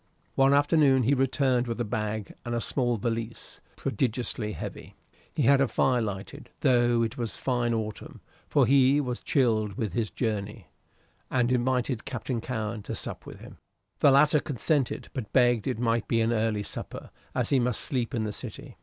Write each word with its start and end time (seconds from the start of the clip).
One 0.33 0.51
afternoon 0.51 1.03
he 1.03 1.13
returned 1.13 1.67
with 1.67 1.79
a 1.79 1.85
bag 1.85 2.33
and 2.43 2.55
a 2.55 2.59
small 2.59 2.97
valise, 2.97 3.61
prodigiously 3.75 4.53
heavy. 4.53 4.95
He 5.35 5.43
had 5.43 5.61
a 5.61 5.67
fire 5.67 6.01
lighted, 6.01 6.49
though 6.61 7.03
it 7.03 7.19
was 7.19 7.37
fine 7.37 7.71
autumn, 7.71 8.19
for 8.47 8.65
he 8.65 8.99
was 8.99 9.21
chilled 9.21 9.73
with 9.75 9.93
his 9.93 10.09
journey, 10.09 10.69
and 11.29 11.51
invited 11.51 12.03
Captain 12.03 12.41
Cowen 12.41 12.81
to 12.81 12.95
sup 12.95 13.27
with 13.27 13.41
him. 13.41 13.57
The 13.99 14.09
latter 14.09 14.39
consented, 14.39 15.07
but 15.13 15.31
begged 15.33 15.67
it 15.67 15.77
might 15.77 16.07
be 16.07 16.19
an 16.21 16.33
early 16.33 16.63
supper, 16.63 17.11
as 17.35 17.49
he 17.51 17.59
must 17.59 17.79
sleep 17.81 18.15
in 18.15 18.23
the 18.23 18.33
City. 18.33 18.77